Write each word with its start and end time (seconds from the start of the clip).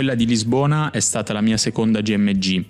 Quella 0.00 0.14
di 0.14 0.24
Lisbona 0.24 0.90
è 0.92 0.98
stata 0.98 1.34
la 1.34 1.42
mia 1.42 1.58
seconda 1.58 2.00
GMG. 2.00 2.64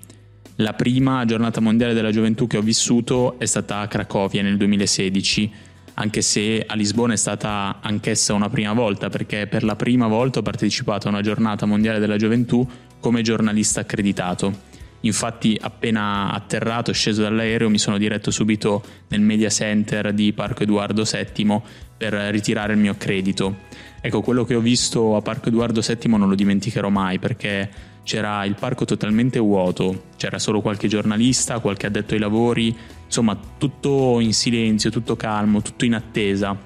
La 0.57 0.73
prima 0.73 1.25
giornata 1.25 1.61
mondiale 1.61 1.95
della 1.95 2.11
gioventù 2.11 2.49
che 2.49 2.57
ho 2.57 2.61
vissuto 2.61 3.39
è 3.39 3.45
stata 3.45 3.79
a 3.79 3.87
Cracovia 3.87 4.43
nel 4.43 4.57
2016, 4.57 5.49
anche 5.95 6.23
se 6.23 6.65
a 6.67 6.75
Lisbona 6.75 7.13
è 7.13 7.17
stata 7.17 7.79
anch'essa 7.83 8.35
una 8.35 8.49
prima 8.49 8.73
volta, 8.73 9.11
perché 9.11 9.47
per 9.47 9.63
la 9.63 9.77
prima 9.77 10.09
volta 10.09 10.41
ho 10.41 10.43
partecipato 10.43 11.07
a 11.07 11.11
una 11.11 11.21
giornata 11.21 11.67
mondiale 11.67 12.01
della 12.01 12.17
gioventù 12.17 12.69
come 12.99 13.23
giornalista 13.23 13.79
accreditato. 13.79 14.70
Infatti 15.01 15.59
appena 15.61 16.33
atterrato, 16.33 16.93
sceso 16.93 17.23
dall'aereo, 17.23 17.71
mi 17.71 17.79
sono 17.79 17.97
diretto 17.97 18.31
subito 18.31 18.83
nel 19.09 19.21
media 19.21 19.49
center 19.49 20.13
di 20.13 20.33
Parco 20.33 20.63
Edoardo 20.63 21.05
VII 21.05 21.61
per 21.97 22.13
ritirare 22.13 22.75
il 22.75 22.79
mio 22.79 22.95
credito. 22.99 23.69
Ecco, 24.01 24.21
quello 24.21 24.45
che 24.45 24.55
ho 24.55 24.61
visto 24.61 25.17
a 25.17 25.23
Parco 25.23 25.49
Edoardo 25.49 25.81
VII 25.81 26.17
non 26.17 26.29
lo 26.29 26.35
dimenticherò 26.35 26.89
mai 26.89 27.19
perché 27.19 27.89
c'era 28.03 28.45
il 28.45 28.55
parco 28.55 28.85
totalmente 28.85 29.39
vuoto, 29.39 30.05
c'era 30.17 30.39
solo 30.39 30.61
qualche 30.61 30.89
giornalista, 30.89 31.61
qualche 31.61 31.87
addetto 31.87 32.15
ai 32.15 32.21
lavori, 32.21 32.75
insomma 33.05 33.39
tutto 33.59 34.21
in 34.21 34.33
silenzio, 34.33 34.91
tutto 34.91 35.17
calmo, 35.17 35.63
tutto 35.63 35.85
in 35.85 35.95
attesa. 35.95 36.57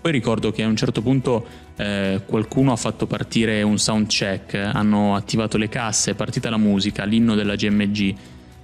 Poi 0.00 0.12
ricordo 0.12 0.52
che 0.52 0.62
a 0.62 0.68
un 0.68 0.76
certo 0.76 1.02
punto 1.02 1.46
eh, 1.76 2.22
qualcuno 2.24 2.72
ha 2.72 2.76
fatto 2.76 3.06
partire 3.06 3.62
un 3.62 3.78
sound 3.78 4.06
check, 4.06 4.54
hanno 4.54 5.14
attivato 5.14 5.58
le 5.58 5.68
casse, 5.68 6.12
è 6.12 6.14
partita 6.14 6.50
la 6.50 6.56
musica, 6.56 7.04
l'inno 7.04 7.34
della 7.34 7.54
GMG 7.54 8.14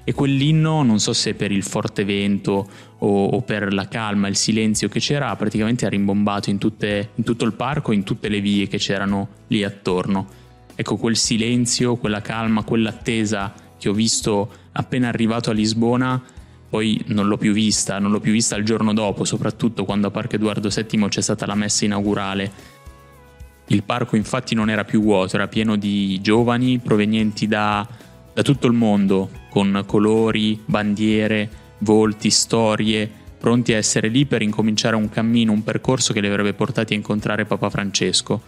e 0.04 0.12
quell'inno, 0.14 0.82
non 0.82 0.98
so 0.98 1.12
se 1.12 1.34
per 1.34 1.52
il 1.52 1.62
forte 1.62 2.04
vento 2.04 2.68
o, 2.98 3.24
o 3.26 3.40
per 3.42 3.72
la 3.72 3.86
calma, 3.86 4.28
il 4.28 4.36
silenzio 4.36 4.88
che 4.88 4.98
c'era, 4.98 5.34
praticamente 5.36 5.86
ha 5.86 5.88
rimbombato 5.88 6.50
in, 6.50 6.58
tutte, 6.58 7.10
in 7.14 7.24
tutto 7.24 7.44
il 7.44 7.52
parco, 7.52 7.92
in 7.92 8.02
tutte 8.02 8.28
le 8.28 8.40
vie 8.40 8.66
che 8.66 8.78
c'erano 8.78 9.28
lì 9.48 9.62
attorno. 9.62 10.40
Ecco, 10.74 10.96
quel 10.96 11.16
silenzio, 11.16 11.96
quella 11.96 12.20
calma, 12.20 12.64
quell'attesa 12.64 13.52
che 13.78 13.88
ho 13.88 13.92
visto 13.92 14.50
appena 14.72 15.08
arrivato 15.08 15.50
a 15.50 15.52
Lisbona, 15.52 16.20
poi 16.68 17.00
non 17.08 17.28
l'ho 17.28 17.36
più 17.36 17.52
vista, 17.52 17.98
non 17.98 18.10
l'ho 18.10 18.20
più 18.20 18.32
vista 18.32 18.56
il 18.56 18.64
giorno 18.64 18.94
dopo, 18.94 19.24
soprattutto 19.24 19.84
quando 19.84 20.06
a 20.06 20.10
Parco 20.10 20.36
Edoardo 20.36 20.68
VII 20.68 21.06
c'è 21.08 21.20
stata 21.20 21.46
la 21.46 21.54
messa 21.54 21.84
inaugurale. 21.84 22.80
Il 23.72 23.84
parco 23.84 24.16
infatti 24.16 24.54
non 24.54 24.68
era 24.68 24.84
più 24.84 25.00
vuoto, 25.00 25.36
era 25.36 25.48
pieno 25.48 25.76
di 25.76 26.20
giovani 26.20 26.78
provenienti 26.78 27.48
da, 27.48 27.88
da 28.30 28.42
tutto 28.42 28.66
il 28.66 28.74
mondo, 28.74 29.30
con 29.48 29.84
colori, 29.86 30.60
bandiere, 30.62 31.48
volti, 31.78 32.28
storie, 32.28 33.10
pronti 33.38 33.72
a 33.72 33.78
essere 33.78 34.08
lì 34.08 34.26
per 34.26 34.42
incominciare 34.42 34.94
un 34.94 35.08
cammino, 35.08 35.52
un 35.52 35.64
percorso 35.64 36.12
che 36.12 36.20
li 36.20 36.26
avrebbe 36.26 36.52
portati 36.52 36.92
a 36.92 36.96
incontrare 36.96 37.46
Papa 37.46 37.70
Francesco. 37.70 38.42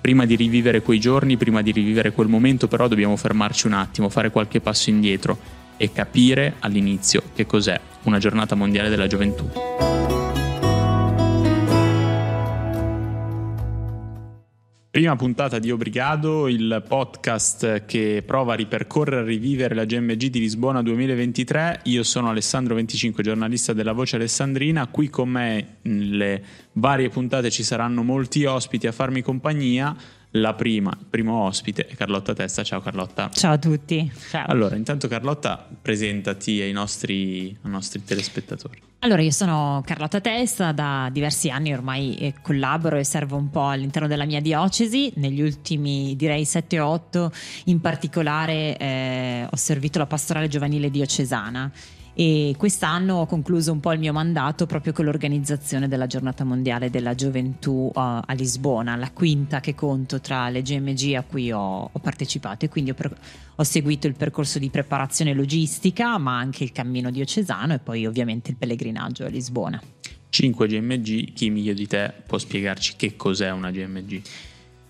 Prima 0.00 0.24
di 0.24 0.36
rivivere 0.36 0.82
quei 0.82 1.00
giorni, 1.00 1.36
prima 1.36 1.62
di 1.62 1.72
rivivere 1.72 2.12
quel 2.12 2.28
momento, 2.28 2.68
però 2.68 2.86
dobbiamo 2.86 3.16
fermarci 3.16 3.66
un 3.66 3.72
attimo, 3.72 4.08
fare 4.08 4.30
qualche 4.30 4.60
passo 4.60 4.88
indietro 4.88 5.36
e 5.76 5.90
capire 5.90 6.54
all'inizio 6.60 7.24
che 7.34 7.44
cos'è 7.44 7.78
una 8.04 8.18
giornata 8.18 8.54
mondiale 8.54 8.88
della 8.88 9.08
gioventù. 9.08 10.19
Prima 14.92 15.14
puntata 15.14 15.60
di 15.60 15.70
Obrigado, 15.70 16.48
il 16.48 16.82
podcast 16.84 17.84
che 17.84 18.24
prova 18.26 18.54
a 18.54 18.56
ripercorrere 18.56 19.22
e 19.22 19.24
rivivere 19.24 19.76
la 19.76 19.84
GMG 19.84 20.26
di 20.26 20.40
Lisbona 20.40 20.82
2023. 20.82 21.82
Io 21.84 22.02
sono 22.02 22.28
Alessandro 22.28 22.74
25, 22.74 23.22
giornalista 23.22 23.72
della 23.72 23.92
Voce 23.92 24.16
Alessandrina. 24.16 24.88
Qui 24.88 25.08
con 25.08 25.28
me 25.28 25.76
nelle 25.82 26.42
varie 26.72 27.08
puntate 27.08 27.52
ci 27.52 27.62
saranno 27.62 28.02
molti 28.02 28.44
ospiti 28.46 28.88
a 28.88 28.92
farmi 28.92 29.22
compagnia. 29.22 29.94
La 30.34 30.54
prima, 30.54 30.96
il 30.96 31.06
primo 31.10 31.42
ospite 31.42 31.86
è 31.86 31.94
Carlotta 31.96 32.34
Testa. 32.34 32.62
Ciao 32.62 32.80
Carlotta. 32.80 33.30
Ciao 33.30 33.54
a 33.54 33.58
tutti. 33.58 34.10
Ciao. 34.30 34.46
Allora, 34.46 34.76
intanto 34.76 35.08
Carlotta, 35.08 35.66
presentati 35.82 36.60
ai 36.60 36.70
nostri, 36.70 37.56
ai 37.62 37.70
nostri 37.70 38.04
telespettatori. 38.04 38.80
Allora, 39.00 39.22
io 39.22 39.32
sono 39.32 39.82
Carlotta 39.84 40.20
Testa, 40.20 40.70
da 40.70 41.08
diversi 41.10 41.50
anni 41.50 41.72
ormai 41.72 42.14
eh, 42.16 42.34
collaboro 42.42 42.96
e 42.96 43.04
servo 43.04 43.36
un 43.36 43.50
po' 43.50 43.66
all'interno 43.66 44.06
della 44.06 44.26
mia 44.26 44.40
diocesi, 44.40 45.10
negli 45.16 45.40
ultimi 45.40 46.14
direi 46.14 46.42
7-8 46.42 47.30
in 47.64 47.80
particolare 47.80 48.76
eh, 48.76 49.46
ho 49.50 49.56
servito 49.56 49.98
la 49.98 50.06
pastorale 50.06 50.48
giovanile 50.48 50.90
diocesana 50.90 51.72
e 52.14 52.54
quest'anno 52.56 53.16
ho 53.16 53.26
concluso 53.26 53.72
un 53.72 53.80
po' 53.80 53.92
il 53.92 53.98
mio 53.98 54.12
mandato 54.12 54.66
proprio 54.66 54.92
con 54.92 55.04
l'organizzazione 55.04 55.88
della 55.88 56.06
giornata 56.06 56.44
mondiale 56.44 56.90
della 56.90 57.14
gioventù 57.14 57.90
uh, 57.92 57.92
a 57.94 58.32
Lisbona, 58.36 58.96
la 58.96 59.10
quinta 59.10 59.60
che 59.60 59.74
conto 59.74 60.20
tra 60.20 60.48
le 60.48 60.62
GMG 60.62 61.14
a 61.14 61.22
cui 61.22 61.52
ho, 61.52 61.88
ho 61.92 61.98
partecipato 62.00 62.64
e 62.64 62.68
quindi 62.68 62.90
ho, 62.90 62.94
per, 62.94 63.16
ho, 63.54 63.62
seguito 63.62 64.06
il 64.06 64.14
percorso 64.14 64.58
di 64.58 64.70
preparazione 64.70 65.34
logistica 65.34 66.18
ma 66.18 66.36
anche 66.36 66.64
il 66.64 66.72
cammino 66.72 67.10
diocesano 67.10 67.74
e 67.74 67.78
poi 67.78 68.06
ovviamente 68.06 68.50
il 68.50 68.56
pellegrinaggio 68.56 69.24
a 69.24 69.28
Lisbona. 69.28 69.80
5 70.30 70.66
GMG, 70.68 71.32
chi 71.32 71.50
meglio 71.50 71.74
di 71.74 71.86
te 71.86 72.12
può 72.26 72.38
spiegarci 72.38 72.94
che 72.96 73.16
cos'è 73.16 73.50
una 73.50 73.70
GMG? 73.70 74.22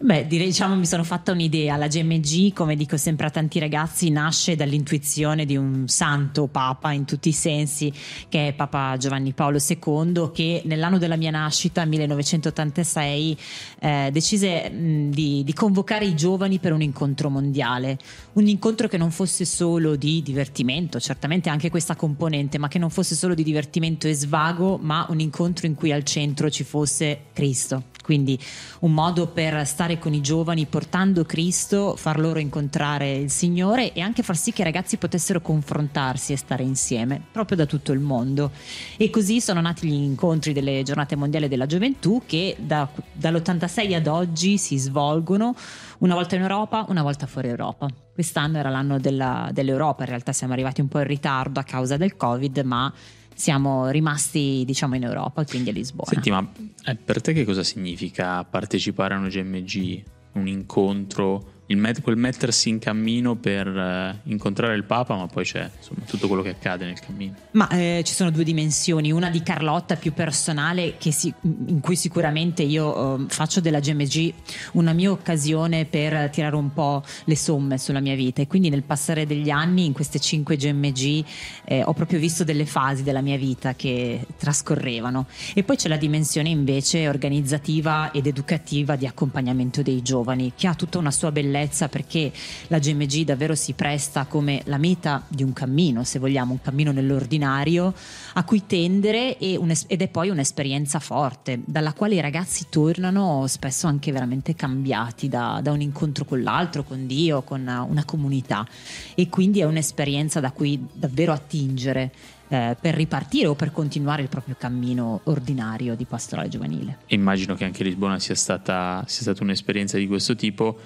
Beh, 0.03 0.27
direi, 0.27 0.47
diciamo, 0.47 0.77
mi 0.77 0.87
sono 0.87 1.05
fatta 1.05 1.33
un'idea. 1.33 1.77
La 1.77 1.87
GMG, 1.87 2.55
come 2.55 2.75
dico 2.75 2.97
sempre 2.97 3.27
a 3.27 3.31
tanti 3.31 3.59
ragazzi, 3.59 4.09
nasce 4.09 4.57
dall'intuizione 4.57 5.45
di 5.45 5.59
un 5.59 5.89
santo 5.89 6.47
papa 6.47 6.93
in 6.93 7.05
tutti 7.05 7.29
i 7.29 7.33
sensi, 7.33 7.93
che 8.31 8.49
è 8.49 8.53
Papa 8.55 8.97
Giovanni 8.97 9.35
Paolo 9.35 9.59
II, 9.59 10.31
che 10.33 10.63
nell'anno 10.65 10.97
della 10.97 11.17
mia 11.17 11.31
nascita, 11.31 11.85
1986, 11.85 13.39
eh, 13.79 14.09
decise 14.11 14.71
mh, 14.71 15.11
di, 15.11 15.45
di 15.45 15.53
convocare 15.53 16.07
i 16.07 16.17
giovani 16.17 16.61
per 16.61 16.73
un 16.73 16.81
incontro 16.81 17.29
mondiale. 17.29 17.99
Un 18.33 18.47
incontro 18.47 18.89
che 18.89 18.97
non 18.97 19.11
fosse 19.11 19.45
solo 19.45 19.97
di 19.97 20.23
divertimento, 20.23 20.99
certamente 20.99 21.51
anche 21.51 21.69
questa 21.69 21.95
componente, 21.95 22.57
ma 22.57 22.69
che 22.69 22.79
non 22.79 22.89
fosse 22.89 23.15
solo 23.15 23.35
di 23.35 23.43
divertimento 23.43 24.09
e 24.09 24.15
svago, 24.15 24.79
ma 24.79 25.05
un 25.11 25.21
incontro 25.21 25.67
in 25.67 25.75
cui 25.75 25.93
al 25.93 26.05
centro 26.05 26.49
ci 26.49 26.65
fosse 26.65 27.25
Cristo. 27.35 27.83
Quindi 28.11 28.37
un 28.81 28.93
modo 28.93 29.29
per 29.29 29.65
stare 29.65 30.01
con 30.01 30.13
i 30.13 30.21
giovani 30.21 30.67
portando 30.67 31.25
Cristo, 31.25 31.95
far 31.95 32.19
loro 32.19 32.41
incontrare 32.41 33.15
il 33.15 33.31
Signore 33.31 33.93
e 33.93 34.01
anche 34.01 34.25
far 34.25 34.37
sì 34.37 34.53
che 34.53 34.63
i 34.63 34.65
ragazzi 34.65 34.97
potessero 34.97 35.41
confrontarsi 35.41 36.33
e 36.33 36.37
stare 36.37 36.65
insieme 36.65 37.23
proprio 37.31 37.57
da 37.57 37.67
tutto 37.67 37.93
il 37.93 38.01
mondo. 38.01 38.51
E 38.97 39.11
così 39.11 39.41
sono 39.41 39.61
nati 39.61 39.87
gli 39.87 39.93
incontri 39.93 40.53
delle 40.53 40.83
giornate 40.83 41.15
mondiali 41.15 41.47
della 41.47 41.67
gioventù 41.67 42.23
che 42.27 42.57
da, 42.59 42.89
dall'86 43.13 43.95
ad 43.95 44.09
oggi 44.09 44.59
si 44.59 44.77
svolgono 44.77 45.55
una 45.99 46.15
volta 46.15 46.35
in 46.35 46.43
Europa, 46.43 46.87
una 46.89 47.03
volta 47.03 47.29
fuori 47.29 47.47
Europa. 47.47 47.87
Quest'anno 48.13 48.59
era 48.59 48.71
l'anno 48.71 48.99
della, 48.99 49.51
dell'Europa, 49.53 50.03
in 50.03 50.09
realtà 50.09 50.33
siamo 50.33 50.53
arrivati 50.53 50.81
un 50.81 50.89
po' 50.89 50.99
in 50.99 51.07
ritardo 51.07 51.61
a 51.61 51.63
causa 51.63 51.97
del 51.97 52.17
Covid, 52.17 52.59
ma 52.65 52.93
siamo 53.35 53.89
rimasti 53.89 54.63
diciamo 54.67 54.97
in 54.97 55.05
Europa, 55.05 55.45
quindi 55.45 55.71
a 55.71 55.73
Lisbona. 55.73 56.11
Senti, 56.11 56.31
ma 56.31 56.47
eh, 56.85 56.97
per 56.97 57.21
te 57.21 57.33
che 57.33 57.45
cosa 57.45 57.63
significa 57.63 58.45
partecipare 58.45 59.15
a 59.15 59.19
una 59.19 59.29
GMG, 59.29 60.03
un 60.33 60.47
incontro 60.47 61.60
met- 61.79 62.01
quel 62.01 62.17
mettersi 62.17 62.69
in 62.69 62.79
cammino 62.79 63.37
per 63.37 63.67
eh, 63.67 64.21
incontrare 64.25 64.75
il 64.75 64.85
Papa, 64.85 65.15
ma 65.15 65.27
poi 65.27 65.45
c'è 65.45 65.71
insomma, 65.77 66.01
tutto 66.07 66.27
quello 66.27 66.43
che 66.43 66.51
accade 66.51 66.85
nel 66.85 66.99
cammino. 66.99 67.35
Ma 67.53 67.69
eh, 67.69 68.03
ci 68.05 68.13
sono 68.13 68.31
due 68.31 68.45
dimensioni, 68.45 69.13
una 69.13 69.31
di 69.31 69.43
Carlotta 69.43 69.97
più 69.97 70.13
personale, 70.13 70.97
si- 70.99 71.33
in 71.43 71.81
cui 71.81 71.97
sicuramente 71.97 72.63
io 72.63 73.21
eh, 73.21 73.25
faccio 73.29 73.61
della 73.61 73.79
GMG 73.79 74.33
una 74.73 74.93
mia 74.93 75.11
occasione 75.11 75.85
per 75.85 76.31
tirare 76.31 76.57
un 76.57 76.73
po' 76.73 77.05
le 77.25 77.37
somme 77.37 77.79
sulla 77.79 78.01
mia 78.01 78.15
vita 78.15 78.43
e 78.43 78.47
quindi 78.47 78.69
nel 78.69 78.83
passare 78.83 79.27
degli 79.27 79.51
anni 79.51 79.85
in 79.85 79.93
queste 79.93 80.19
cinque 80.19 80.57
GMG 80.57 81.25
eh, 81.65 81.83
ho 81.85 81.93
proprio 81.93 82.19
visto 82.19 82.43
delle 82.45 82.67
fasi 82.67 83.03
della 83.03 83.21
mia 83.21 83.37
vita 83.37 83.75
che 83.75 84.27
trascorrevano. 84.37 85.27
E 85.55 85.63
poi 85.63 85.77
c'è 85.77 85.89
la 85.89 85.97
dimensione 85.97 86.49
invece 86.49 87.09
organizzativa 87.09 88.11
ed 88.11 88.27
educativa 88.27 88.97
di 88.97 89.07
accompagnamento 89.07 89.83
dei 89.83 90.03
giovani, 90.03 90.53
che 90.57 90.67
ha 90.67 90.75
tutta 90.75 90.99
una 90.99 91.11
sua 91.11 91.31
bellezza 91.31 91.60
sicurezza 91.61 91.89
perché 91.89 92.33
la 92.69 92.79
GMG 92.79 93.25
davvero 93.25 93.55
si 93.55 93.75
presta 93.75 94.25
come 94.25 94.63
la 94.65 94.79
meta 94.79 95.25
di 95.29 95.43
un 95.43 95.53
cammino, 95.53 96.05
se 96.05 96.19
vogliamo, 96.19 96.53
un 96.53 96.61
cammino 96.61 96.93
nell'ordinario 96.93 97.93
a 98.35 98.45
cui 98.45 98.65
tendere 98.67 99.37
ed 99.39 100.01
è 100.03 100.09
poi 100.09 100.31
un'esperienza 100.31 100.99
forte 100.99 101.61
dalla 101.65 101.93
quale 101.93 102.15
i 102.15 102.21
ragazzi 102.21 102.67
tornano 102.71 103.47
spesso 103.47 103.87
anche 103.87 104.13
veramente 104.13 104.55
cambiati 104.55 105.29
da, 105.29 105.61
da 105.63 105.73
un 105.73 105.81
incontro 105.81 106.25
con 106.25 106.43
l'altro, 106.43 106.85
con 106.85 107.07
Dio, 107.07 107.43
con 107.43 107.61
una 107.61 108.05
comunità 108.05 108.67
e 109.15 109.29
quindi 109.29 109.61
è 109.61 109.65
un'esperienza 109.65 110.41
da 110.41 110.53
cui 110.53 110.83
davvero 110.93 111.33
attingere 111.33 112.13
eh, 112.49 112.77
per 112.81 112.95
ripartire 112.95 113.47
o 113.47 113.55
per 113.55 113.71
continuare 113.71 114.23
il 114.23 114.29
proprio 114.29 114.57
cammino 114.59 115.21
ordinario 115.25 115.95
di 115.95 116.05
pastorale 116.05 116.49
giovanile. 116.49 116.99
Immagino 117.07 117.55
che 117.55 117.65
anche 117.65 117.85
Lisbona 117.85 118.19
sia 118.19 118.35
stata, 118.35 119.05
sia 119.07 119.23
stata 119.23 119.45
un'esperienza 119.45 119.97
di 119.97 120.09
questo 120.09 120.35
tipo 120.35 120.77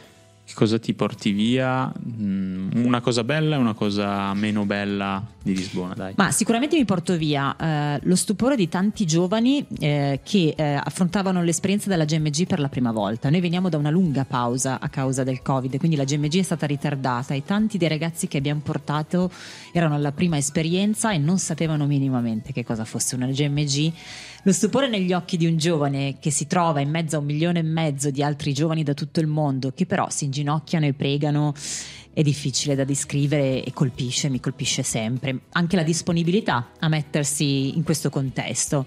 che 0.46 0.52
cosa 0.54 0.78
ti 0.78 0.92
porti 0.92 1.32
via? 1.32 1.90
Mm, 2.06 2.84
una 2.84 3.00
cosa 3.00 3.24
bella 3.24 3.56
e 3.56 3.58
una 3.58 3.72
cosa 3.72 4.34
meno 4.34 4.66
bella 4.66 5.24
di 5.42 5.56
Lisbona, 5.56 5.94
dai. 5.94 6.12
Ma 6.16 6.30
sicuramente 6.32 6.76
mi 6.76 6.84
porto 6.84 7.16
via 7.16 7.56
eh, 7.56 8.00
lo 8.02 8.14
stupore 8.14 8.54
di 8.54 8.68
tanti 8.68 9.06
giovani 9.06 9.66
eh, 9.78 10.20
che 10.22 10.54
eh, 10.54 10.80
affrontavano 10.82 11.42
l'esperienza 11.42 11.88
della 11.88 12.04
GMG 12.04 12.46
per 12.46 12.60
la 12.60 12.68
prima 12.68 12.92
volta. 12.92 13.30
Noi 13.30 13.40
veniamo 13.40 13.70
da 13.70 13.78
una 13.78 13.90
lunga 13.90 14.26
pausa 14.26 14.80
a 14.80 14.88
causa 14.90 15.24
del 15.24 15.40
Covid, 15.40 15.78
quindi 15.78 15.96
la 15.96 16.04
GMG 16.04 16.38
è 16.38 16.42
stata 16.42 16.66
ritardata 16.66 17.32
e 17.32 17.42
tanti 17.42 17.78
dei 17.78 17.88
ragazzi 17.88 18.28
che 18.28 18.36
abbiamo 18.36 18.60
portato 18.62 19.30
erano 19.72 19.94
alla 19.94 20.12
prima 20.12 20.36
esperienza 20.36 21.10
e 21.12 21.18
non 21.18 21.38
sapevano 21.38 21.86
minimamente 21.86 22.52
che 22.52 22.64
cosa 22.64 22.84
fosse 22.84 23.14
una 23.14 23.26
GMG 23.26 23.92
lo 24.46 24.52
stupore 24.52 24.88
negli 24.88 25.14
occhi 25.14 25.38
di 25.38 25.46
un 25.46 25.56
giovane 25.56 26.18
che 26.20 26.30
si 26.30 26.46
trova 26.46 26.80
in 26.80 26.90
mezzo 26.90 27.16
a 27.16 27.18
un 27.20 27.24
milione 27.24 27.60
e 27.60 27.62
mezzo 27.62 28.10
di 28.10 28.22
altri 28.22 28.52
giovani 28.52 28.82
da 28.82 28.92
tutto 28.92 29.20
il 29.20 29.26
mondo 29.26 29.72
che 29.72 29.86
però 29.86 30.10
si 30.10 30.24
inginocchiano 30.34 30.86
e 30.86 30.92
pregano 30.92 31.54
è 32.12 32.22
difficile 32.22 32.74
da 32.74 32.84
descrivere 32.84 33.64
e 33.64 33.72
colpisce, 33.72 34.28
mi 34.28 34.40
colpisce 34.40 34.82
sempre. 34.82 35.40
Anche 35.52 35.76
la 35.76 35.82
disponibilità 35.82 36.70
a 36.78 36.88
mettersi 36.88 37.76
in 37.76 37.82
questo 37.82 38.08
contesto. 38.08 38.86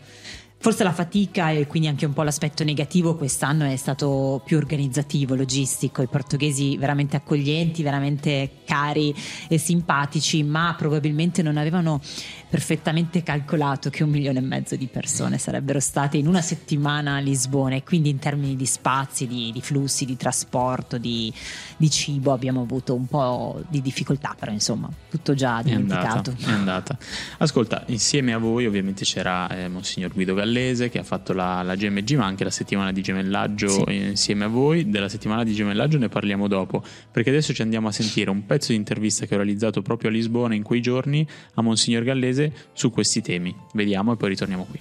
Forse 0.60 0.84
la 0.84 0.92
fatica 0.92 1.52
e 1.52 1.68
quindi 1.68 1.88
anche 1.88 2.06
un 2.08 2.14
po' 2.14 2.24
l'aspetto 2.24 2.64
negativo 2.64 3.16
quest'anno 3.16 3.66
è 3.66 3.76
stato 3.76 4.42
più 4.44 4.58
organizzativo, 4.58 5.36
logistico, 5.36 6.02
i 6.02 6.08
portoghesi 6.08 6.78
veramente 6.78 7.16
accoglienti, 7.16 7.84
veramente 7.84 8.50
cari 8.66 9.16
e 9.48 9.60
simpatici, 9.60 10.42
ma 10.44 10.74
probabilmente 10.76 11.44
non 11.44 11.58
avevano 11.58 12.02
perfettamente 12.50 13.24
calcolato 13.24 13.90
che 13.90 14.04
un 14.04 14.10
milione 14.10 14.40
e 14.40 14.42
mezzo 14.42 14.76
di 14.76 14.88
persone 14.88 15.38
sarebbero 15.38 15.80
state 15.80 16.18
in 16.18 16.28
una 16.28 16.42
settimana 16.42 17.16
a 17.16 17.20
Lisbona 17.20 17.76
e 17.76 17.84
quindi 17.84 18.10
in 18.10 18.20
termini 18.20 18.56
di 18.56 18.66
spazi, 18.66 19.28
di, 19.28 19.52
di 19.52 19.62
flussi, 19.62 20.06
di 20.06 20.18
trasporto, 20.18 20.98
di, 20.98 21.32
di, 21.78 21.90
cibo 21.90 22.32
abbiamo 22.32 22.62
avuto 22.62 22.96
un 22.96 23.06
po' 23.06 23.62
di 23.68 23.82
difficoltà, 23.82 24.36
però 24.38 24.52
insomma 24.52 24.90
tutto 25.10 25.34
già 25.34 25.62
dimenticato. 25.62 26.32
È 26.32 26.34
andata, 26.34 26.50
è 26.50 26.54
andata. 26.54 26.98
Ascolta, 27.38 27.84
insieme 27.88 28.34
a 28.34 28.38
voi 28.38 28.66
ovviamente 28.66 29.04
c'era 29.04 29.48
eh, 29.50 29.68
Monsignor 29.68 30.14
Guido 30.14 30.34
Gallese 30.48 30.90
che 30.90 31.00
ha 31.00 31.04
fatto 31.04 31.34
la, 31.34 31.62
la, 31.62 31.76
GMG 31.76 32.16
ma 32.16 32.26
anche 32.26 32.46
la 32.46 32.50
settimana 32.50 32.94
di 32.94 33.02
gemellaggio 33.02 33.68
sì. 33.68 33.96
insieme 33.96 34.46
a 34.46 34.48
voi, 34.48 34.90
della 34.90 35.10
settimana 35.10 35.44
di 35.44 35.54
gemellaggio 35.54 35.98
ne 35.98 36.08
parliamo 36.08 36.48
dopo 36.48 36.82
perché 37.12 37.30
adesso 37.30 37.54
ci 37.54 37.62
andiamo 37.62 37.90
a 37.90 37.92
sentire 37.92 38.30
un 38.30 38.46
pezzo 38.46 38.72
di 38.72 38.78
intervista 38.78 39.26
che 39.26 39.34
ho 39.34 39.38
realizzato 39.38 39.82
proprio 39.82 40.10
a 40.10 40.14
Lisbona 40.14 40.56
in 40.56 40.64
quei 40.64 40.82
giorni 40.82 41.28
a 41.56 41.62
Monsignor 41.62 42.04
Gallese 42.04 42.54
su 42.72 42.90
questi 42.90 43.22
temi. 43.22 43.54
Vediamo 43.74 44.14
e 44.14 44.16
poi 44.16 44.30
ritorniamo 44.30 44.66
qui. 44.70 44.80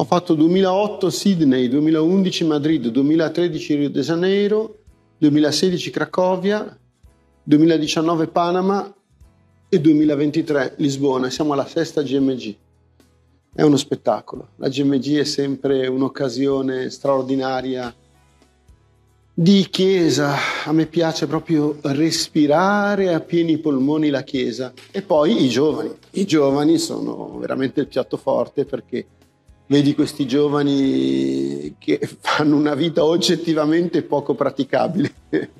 Ho 0.00 0.04
fatto 0.04 0.34
2008 0.34 1.10
Sydney, 1.10 1.68
2011 1.68 2.44
Madrid, 2.44 2.86
2013 2.86 3.74
Rio 3.74 3.90
de 3.90 4.02
Janeiro, 4.02 4.77
2016 5.18 5.90
Cracovia, 5.90 6.78
2019 7.42 8.28
Panama 8.28 8.94
e 9.68 9.80
2023 9.80 10.74
Lisbona. 10.78 11.28
Siamo 11.30 11.52
alla 11.52 11.66
sesta 11.66 12.02
GMG 12.02 12.56
è 13.58 13.62
uno 13.62 13.76
spettacolo. 13.76 14.50
La 14.56 14.68
GMG 14.68 15.18
è 15.18 15.24
sempre 15.24 15.88
un'occasione 15.88 16.90
straordinaria 16.90 17.92
di 19.34 19.66
chiesa. 19.68 20.36
A 20.64 20.70
me 20.70 20.86
piace 20.86 21.26
proprio 21.26 21.76
respirare 21.82 23.12
a 23.12 23.18
pieni 23.18 23.58
polmoni 23.58 24.10
la 24.10 24.22
chiesa. 24.22 24.72
E 24.92 25.02
poi 25.02 25.42
i 25.42 25.48
giovani. 25.48 25.90
I 26.12 26.24
giovani 26.24 26.78
sono 26.78 27.36
veramente 27.38 27.80
il 27.80 27.88
piatto 27.88 28.16
forte 28.16 28.64
perché 28.64 29.06
vedi 29.68 29.94
questi 29.94 30.26
giovani 30.26 31.76
che 31.78 32.00
fanno 32.20 32.56
una 32.56 32.74
vita 32.74 33.04
oggettivamente 33.04 34.02
poco 34.02 34.34
praticabile. 34.34 35.12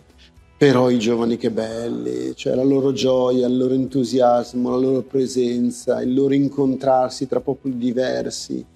Però 0.58 0.90
i 0.90 0.99
giovani 0.99 1.37
che 1.37 1.52
belli, 1.52 2.34
cioè 2.34 2.56
la 2.56 2.64
loro 2.64 2.93
gioia, 2.93 3.46
il 3.46 3.56
loro 3.56 3.75
entusiasmo, 3.75 4.70
la 4.70 4.76
loro 4.76 5.02
presenza, 5.02 6.02
il 6.02 6.12
loro 6.12 6.34
incontrarsi 6.34 7.28
tra 7.28 7.38
popoli 7.38 7.76
diversi, 7.76 8.66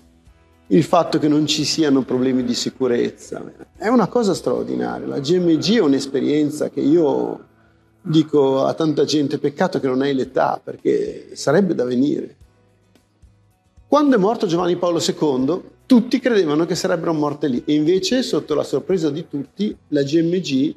il 0.68 0.84
fatto 0.84 1.18
che 1.18 1.26
non 1.26 1.44
ci 1.48 1.64
siano 1.64 2.02
problemi 2.02 2.44
di 2.44 2.54
sicurezza, 2.54 3.42
è 3.76 3.88
una 3.88 4.06
cosa 4.06 4.32
straordinaria. 4.32 5.08
La 5.08 5.18
GMG 5.18 5.78
è 5.78 5.80
un'esperienza 5.80 6.70
che 6.70 6.80
io 6.80 7.46
dico 8.00 8.64
a 8.64 8.74
tanta 8.74 9.04
gente, 9.04 9.38
peccato 9.38 9.80
che 9.80 9.88
non 9.88 10.02
hai 10.02 10.14
l'età, 10.14 10.60
perché 10.62 11.30
sarebbe 11.34 11.74
da 11.74 11.82
venire. 11.82 12.36
Quando 13.92 14.16
è 14.16 14.18
morto 14.18 14.46
Giovanni 14.46 14.76
Paolo 14.76 15.02
II, 15.06 15.60
tutti 15.84 16.18
credevano 16.18 16.64
che 16.64 16.74
sarebbero 16.74 17.12
morte 17.12 17.46
lì 17.46 17.62
e 17.66 17.74
invece, 17.74 18.22
sotto 18.22 18.54
la 18.54 18.62
sorpresa 18.62 19.10
di 19.10 19.28
tutti, 19.28 19.76
la 19.88 20.02
GMG 20.02 20.74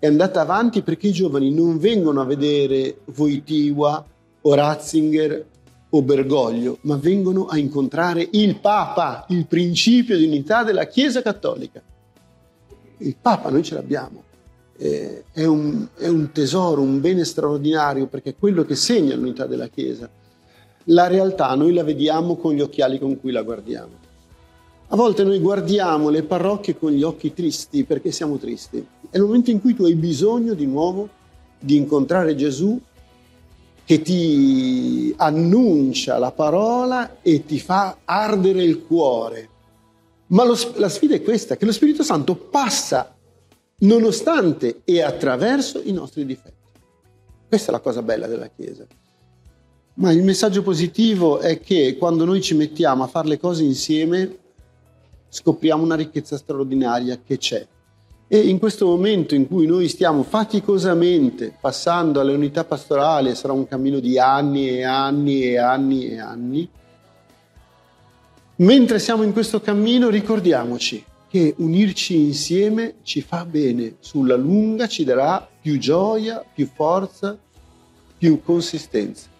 è 0.00 0.08
andata 0.08 0.40
avanti 0.40 0.82
perché 0.82 1.06
i 1.06 1.12
giovani 1.12 1.54
non 1.54 1.78
vengono 1.78 2.20
a 2.20 2.24
vedere 2.24 3.02
Voitiva 3.14 4.04
o 4.40 4.54
Ratzinger 4.54 5.46
o 5.88 6.02
Bergoglio, 6.02 6.78
ma 6.80 6.96
vengono 6.96 7.46
a 7.46 7.56
incontrare 7.58 8.26
il 8.32 8.58
Papa, 8.58 9.26
il 9.28 9.46
principio 9.46 10.16
di 10.16 10.24
unità 10.24 10.64
della 10.64 10.88
Chiesa 10.88 11.22
Cattolica. 11.22 11.80
Il 12.96 13.14
Papa 13.22 13.50
noi 13.50 13.62
ce 13.62 13.74
l'abbiamo, 13.74 14.24
eh, 14.78 15.22
è, 15.30 15.44
un, 15.44 15.86
è 15.96 16.08
un 16.08 16.32
tesoro, 16.32 16.80
un 16.80 17.00
bene 17.00 17.24
straordinario 17.24 18.08
perché 18.08 18.30
è 18.30 18.36
quello 18.36 18.64
che 18.64 18.74
segna 18.74 19.14
l'unità 19.14 19.46
della 19.46 19.68
Chiesa. 19.68 20.10
La 20.90 21.06
realtà 21.06 21.54
noi 21.54 21.74
la 21.74 21.82
vediamo 21.82 22.36
con 22.36 22.54
gli 22.54 22.60
occhiali 22.60 22.98
con 22.98 23.20
cui 23.20 23.30
la 23.30 23.42
guardiamo. 23.42 24.06
A 24.88 24.96
volte 24.96 25.22
noi 25.22 25.38
guardiamo 25.38 26.08
le 26.08 26.22
parrocchie 26.22 26.78
con 26.78 26.92
gli 26.92 27.02
occhi 27.02 27.34
tristi 27.34 27.84
perché 27.84 28.10
siamo 28.10 28.38
tristi. 28.38 28.86
È 29.10 29.16
il 29.16 29.22
momento 29.22 29.50
in 29.50 29.60
cui 29.60 29.74
tu 29.74 29.84
hai 29.84 29.94
bisogno 29.94 30.54
di 30.54 30.64
nuovo 30.64 31.08
di 31.58 31.76
incontrare 31.76 32.34
Gesù 32.34 32.80
che 33.84 34.00
ti 34.00 35.12
annuncia 35.18 36.18
la 36.18 36.32
parola 36.32 37.18
e 37.20 37.44
ti 37.44 37.58
fa 37.58 37.98
ardere 38.04 38.62
il 38.62 38.86
cuore. 38.86 39.48
Ma 40.28 40.44
lo, 40.44 40.56
la 40.76 40.88
sfida 40.88 41.14
è 41.14 41.22
questa, 41.22 41.56
che 41.56 41.66
lo 41.66 41.72
Spirito 41.72 42.02
Santo 42.02 42.34
passa 42.34 43.14
nonostante 43.80 44.80
e 44.84 45.02
attraverso 45.02 45.82
i 45.84 45.92
nostri 45.92 46.24
difetti. 46.24 46.56
Questa 47.46 47.68
è 47.68 47.72
la 47.72 47.80
cosa 47.80 48.00
bella 48.00 48.26
della 48.26 48.48
Chiesa. 48.48 48.86
Ma 50.00 50.12
il 50.12 50.22
messaggio 50.22 50.62
positivo 50.62 51.40
è 51.40 51.58
che 51.58 51.96
quando 51.98 52.24
noi 52.24 52.40
ci 52.40 52.54
mettiamo 52.54 53.02
a 53.02 53.08
fare 53.08 53.26
le 53.26 53.38
cose 53.38 53.64
insieme, 53.64 54.36
scopriamo 55.28 55.82
una 55.82 55.96
ricchezza 55.96 56.36
straordinaria 56.36 57.18
che 57.24 57.36
c'è. 57.36 57.66
E 58.28 58.38
in 58.38 58.60
questo 58.60 58.86
momento 58.86 59.34
in 59.34 59.48
cui 59.48 59.66
noi 59.66 59.88
stiamo 59.88 60.22
faticosamente 60.22 61.52
passando 61.60 62.20
alle 62.20 62.32
unità 62.32 62.62
pastorali, 62.62 63.34
sarà 63.34 63.52
un 63.52 63.66
cammino 63.66 63.98
di 63.98 64.20
anni 64.20 64.68
e 64.68 64.84
anni 64.84 65.42
e 65.42 65.58
anni 65.58 66.08
e 66.10 66.20
anni, 66.20 66.70
mentre 68.56 69.00
siamo 69.00 69.24
in 69.24 69.32
questo 69.32 69.60
cammino 69.60 70.10
ricordiamoci 70.10 71.04
che 71.28 71.54
unirci 71.56 72.20
insieme 72.20 72.96
ci 73.02 73.20
fa 73.20 73.44
bene, 73.44 73.96
sulla 73.98 74.36
lunga 74.36 74.86
ci 74.86 75.02
darà 75.02 75.44
più 75.60 75.76
gioia, 75.76 76.44
più 76.54 76.68
forza, 76.72 77.36
più 78.16 78.40
consistenza. 78.44 79.36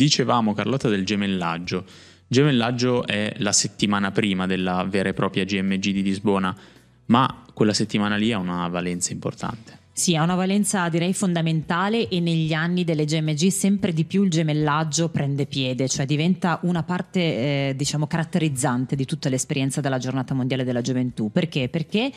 Dicevamo 0.00 0.54
Carlotta 0.54 0.88
del 0.88 1.04
gemellaggio. 1.04 1.84
Gemellaggio 2.26 3.06
è 3.06 3.34
la 3.36 3.52
settimana 3.52 4.10
prima 4.10 4.46
della 4.46 4.82
vera 4.84 5.10
e 5.10 5.12
propria 5.12 5.44
GMG 5.44 5.90
di 5.90 6.02
Lisbona, 6.02 6.56
ma 7.04 7.44
quella 7.52 7.74
settimana 7.74 8.16
lì 8.16 8.32
ha 8.32 8.38
una 8.38 8.66
valenza 8.68 9.12
importante. 9.12 9.79
Sì, 9.92 10.16
ha 10.16 10.22
una 10.22 10.36
valenza 10.36 10.88
direi 10.88 11.12
fondamentale 11.12 12.08
e 12.08 12.20
negli 12.20 12.54
anni 12.54 12.84
delle 12.84 13.04
GMG 13.04 13.48
sempre 13.48 13.92
di 13.92 14.04
più 14.04 14.22
il 14.22 14.30
gemellaggio 14.30 15.10
prende 15.10 15.44
piede, 15.44 15.88
cioè 15.88 16.06
diventa 16.06 16.60
una 16.62 16.82
parte 16.84 17.20
eh, 17.20 17.74
diciamo 17.76 18.06
caratterizzante 18.06 18.96
di 18.96 19.04
tutta 19.04 19.28
l'esperienza 19.28 19.82
della 19.82 19.98
giornata 19.98 20.32
mondiale 20.32 20.64
della 20.64 20.80
gioventù. 20.80 21.30
Perché? 21.30 21.68
Perché 21.68 22.10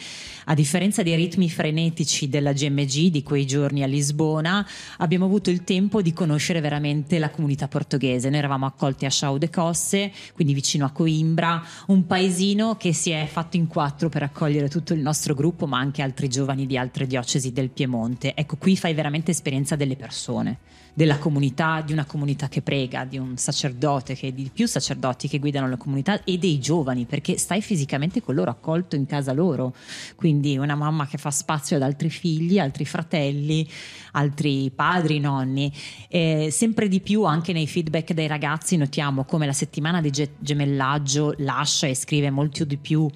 a 0.46 0.54
differenza 0.54 1.04
dei 1.04 1.16
ritmi 1.16 1.50
frenetici 1.50 2.30
della 2.30 2.54
GMG 2.54 3.08
di 3.08 3.22
quei 3.22 3.46
giorni 3.46 3.84
a 3.84 3.88
Lisbona 3.88 4.66
abbiamo 5.00 5.26
avuto 5.26 5.50
il 5.50 5.66
tempo 5.66 6.02
di 6.02 6.14
conoscere 6.14 6.62
veramente 6.62 7.20
la 7.20 7.32
comunità 7.32 7.68
portoghese. 7.68 8.30
Noi 8.30 8.38
eravamo 8.38 8.66
accolti 8.66 9.06
a 9.06 9.10
Chau 9.12 9.38
de 9.38 9.50
Cosse, 9.50 10.10
quindi 10.36 10.54
vicino 10.54 10.86
a 10.86 10.92
Coimbra, 10.92 11.62
un 11.88 12.06
paesino 12.06 12.78
che 12.78 12.94
si 12.94 13.10
è 13.10 13.28
fatto 13.30 13.58
in 13.58 13.68
quattro 13.68 14.08
per 14.08 14.24
accogliere 14.24 14.70
tutto 14.70 14.94
il 14.94 15.02
nostro 15.02 15.34
gruppo 15.34 15.68
ma 15.68 15.80
anche 15.80 16.02
altri 16.02 16.30
giovani 16.30 16.66
di 16.66 16.78
altre 16.78 17.08
diocesi 17.08 17.52
del 17.52 17.63
del 17.64 17.72
Piemonte. 17.72 18.36
Ecco, 18.36 18.58
qui 18.58 18.76
fai 18.76 18.94
veramente 18.94 19.32
esperienza 19.32 19.76
delle 19.76 19.96
persone 19.96 20.58
della 20.94 21.18
comunità, 21.18 21.82
di 21.82 21.92
una 21.92 22.06
comunità 22.06 22.48
che 22.48 22.62
prega, 22.62 23.04
di 23.04 23.18
un 23.18 23.36
sacerdote, 23.38 24.14
che, 24.16 24.34
di 24.34 24.50
più 24.54 24.68
sacerdoti 24.68 25.28
che 25.28 25.40
guidano 25.40 25.68
la 25.68 25.78
comunità 25.78 26.24
e 26.24 26.38
dei 26.38 26.60
giovani, 26.60 27.06
perché 27.06 27.38
stai 27.38 27.62
fisicamente 27.62 28.22
con 28.22 28.36
loro, 28.36 28.52
accolto 28.52 28.96
in 28.96 29.08
casa 29.08 29.34
loro. 29.34 29.74
Quindi 30.16 30.58
una 30.58 30.76
mamma 30.76 31.08
che 31.08 31.18
fa 31.18 31.32
spazio 31.32 31.78
ad 31.78 31.82
altri 31.82 32.10
figli, 32.10 32.60
altri 32.60 32.86
fratelli, 32.86 33.68
altri 34.12 34.72
padri, 34.74 35.20
nonni. 35.20 35.72
E 36.08 36.50
sempre 36.52 36.88
di 36.88 37.00
più 37.00 37.24
anche 37.24 37.54
nei 37.54 37.68
feedback 37.68 38.14
dei 38.14 38.28
ragazzi 38.28 38.78
notiamo 38.78 39.24
come 39.24 39.48
la 39.48 39.54
settimana 39.54 40.00
di 40.00 40.12
gemellaggio 40.38 41.34
lascia 41.38 41.88
e 41.88 41.96
scrive 41.96 42.30
molto 42.30 42.66
di 42.66 42.78
più 42.78 43.10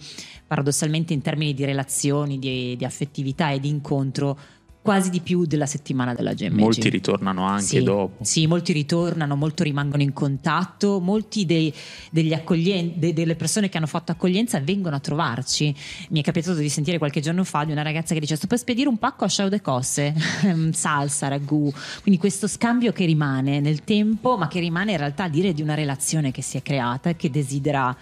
paradossalmente 0.48 1.14
in 1.14 1.22
termini 1.22 1.54
di 1.54 1.66
relazioni, 1.66 2.40
di, 2.40 2.76
di 2.78 2.86
affettività 2.86 3.52
e 3.52 3.60
di 3.60 3.68
incontro 3.68 4.40
quasi 4.88 5.10
di 5.10 5.20
più 5.20 5.46
della 5.46 5.66
settimana 5.66 6.14
della 6.14 6.32
GMG. 6.32 6.60
Molti 6.60 6.88
ritornano 6.88 7.46
anche 7.46 7.62
sì, 7.66 7.84
dopo. 7.84 8.24
Sì, 8.24 8.48
molti 8.48 8.72
ritornano, 8.72 9.36
molti 9.36 9.64
rimangono 9.64 10.02
in 10.02 10.14
contatto, 10.14 11.02
molti 11.02 11.46
dei, 11.46 11.74
degli 12.10 12.32
accoglien- 12.32 12.94
de- 12.96 13.12
delle 13.12 13.36
persone 13.36 13.68
che 13.68 13.76
hanno 13.76 13.86
fatto 13.86 14.14
accoglienza 14.14 14.62
vengono 14.62 14.96
a 14.96 15.02
trovarci. 15.02 15.76
Mi 16.12 16.22
è 16.22 16.24
capitato 16.24 16.56
di 16.56 16.70
sentire 16.70 17.00
qualche 17.00 17.20
giorno 17.20 17.44
fa 17.44 17.66
di 17.66 17.74
una 17.74 17.82
ragazza 17.82 18.14
che 18.14 18.22
dice 18.22 18.38
sto 18.38 18.48
per 18.48 18.60
spedire 18.60 18.88
un 18.88 18.98
pacco 18.98 19.26
a 19.26 19.28
Chao 19.30 19.50
de 19.50 19.60
Cosse, 19.60 20.16
salsa, 20.72 21.28
ragù. 21.28 21.70
Quindi 22.02 22.18
questo 22.18 22.48
scambio 22.48 22.94
che 22.94 23.04
rimane 23.04 23.60
nel 23.60 23.84
tempo, 23.84 24.38
ma 24.38 24.48
che 24.48 24.62
rimane 24.62 24.94
in 24.94 25.00
realtà 25.00 25.26
a 25.26 25.30
dire 25.30 25.52
di 25.52 25.62
una 25.62 25.74
relazione 25.74 26.32
che 26.32 26.42
si 26.42 26.56
è 26.56 26.62
creata 26.62 27.10
e 27.10 27.18
che 27.18 27.30
desidera 27.30 27.94